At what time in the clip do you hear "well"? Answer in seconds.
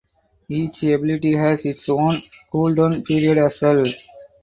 3.61-3.85